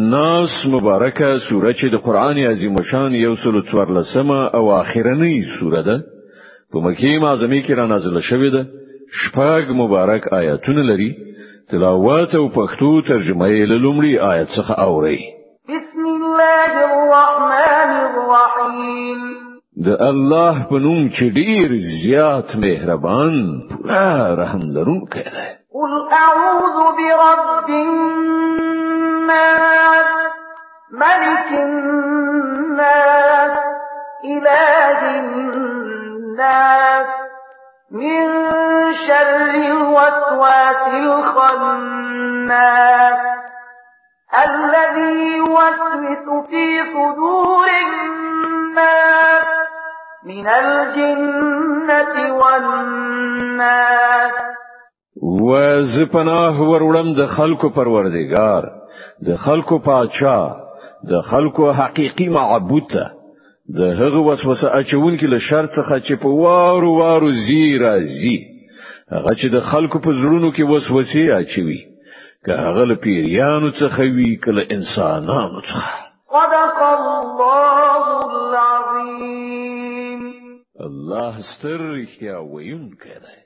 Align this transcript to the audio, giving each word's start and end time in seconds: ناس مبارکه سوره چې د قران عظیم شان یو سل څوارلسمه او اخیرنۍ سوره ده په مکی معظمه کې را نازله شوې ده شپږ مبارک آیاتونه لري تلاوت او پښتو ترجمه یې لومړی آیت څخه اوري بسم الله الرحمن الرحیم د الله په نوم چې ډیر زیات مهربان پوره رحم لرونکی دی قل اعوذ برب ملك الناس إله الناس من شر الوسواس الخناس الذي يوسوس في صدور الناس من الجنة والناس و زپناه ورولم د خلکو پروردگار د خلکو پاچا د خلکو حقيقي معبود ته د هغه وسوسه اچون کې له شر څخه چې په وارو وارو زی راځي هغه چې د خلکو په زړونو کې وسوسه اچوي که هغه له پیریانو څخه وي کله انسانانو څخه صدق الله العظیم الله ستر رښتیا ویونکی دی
ناس 0.00 0.50
مبارکه 0.66 1.38
سوره 1.48 1.72
چې 1.72 1.86
د 1.92 1.96
قران 2.04 2.38
عظیم 2.38 2.76
شان 2.90 3.12
یو 3.14 3.36
سل 3.36 3.60
څوارلسمه 3.70 4.36
او 4.56 4.64
اخیرنۍ 4.80 5.34
سوره 5.58 5.82
ده 5.82 5.96
په 6.70 6.78
مکی 6.84 7.18
معظمه 7.18 7.60
کې 7.66 7.72
را 7.78 7.86
نازله 7.86 8.20
شوې 8.20 8.50
ده 8.54 8.62
شپږ 9.22 9.62
مبارک 9.82 10.32
آیاتونه 10.32 10.82
لري 10.82 11.14
تلاوت 11.70 12.34
او 12.34 12.48
پښتو 12.48 13.08
ترجمه 13.08 13.48
یې 13.48 13.64
لومړی 13.66 14.18
آیت 14.32 14.48
څخه 14.58 14.72
اوري 14.78 15.20
بسم 15.68 16.02
الله 16.14 16.70
الرحمن 16.88 17.92
الرحیم 18.06 19.20
د 19.86 20.02
الله 20.10 20.66
په 20.70 20.78
نوم 20.78 21.10
چې 21.10 21.24
ډیر 21.40 21.68
زیات 22.00 22.56
مهربان 22.56 23.62
پوره 23.70 24.34
رحم 24.42 24.62
لرونکی 24.76 25.22
دی 25.34 25.46
قل 25.74 25.94
اعوذ 26.22 26.74
برب 26.98 27.68
ملك 31.02 31.48
الناس 31.58 33.54
إله 34.24 35.06
الناس 35.20 37.14
من 37.90 38.50
شر 39.06 39.54
الوسواس 39.54 40.84
الخناس 40.86 43.18
الذي 44.44 45.16
يوسوس 45.36 46.26
في 46.48 46.64
صدور 46.94 47.66
الناس 47.84 49.46
من 50.24 50.46
الجنة 50.48 52.34
والناس 52.40 54.34
و 55.46 55.48
زپناه 55.96 56.56
ورولم 56.68 57.08
د 57.18 57.20
خلکو 57.36 57.66
پروردگار 57.78 58.62
د 59.26 59.28
خلکو 59.44 59.76
پاچا 59.86 60.38
د 61.10 61.20
خلکو 61.30 61.64
حقيقي 61.80 62.28
معبود 62.36 62.84
ته 62.92 63.04
د 63.78 63.80
هغه 64.00 64.18
وسوسه 64.28 64.66
اچون 64.80 65.12
کې 65.18 65.26
له 65.34 65.38
شر 65.48 65.64
څخه 65.76 65.94
چې 66.06 66.14
په 66.22 66.28
وارو 66.42 66.90
وارو 67.00 67.30
زی 67.46 67.64
راځي 67.86 68.36
هغه 69.14 69.32
چې 69.40 69.46
د 69.54 69.58
خلکو 69.70 69.96
په 70.04 70.10
زړونو 70.20 70.48
کې 70.56 70.64
وسوسه 70.72 71.22
اچوي 71.40 71.80
که 72.44 72.52
هغه 72.64 72.82
له 72.90 72.94
پیریانو 73.04 73.70
څخه 73.80 74.00
وي 74.16 74.30
کله 74.44 74.62
انسانانو 74.76 75.60
څخه 75.70 75.98
صدق 76.36 76.78
الله 76.98 78.04
العظیم 78.34 80.20
الله 80.88 81.32
ستر 81.50 81.78
رښتیا 81.96 82.36
ویونکی 82.52 83.16
دی 83.24 83.43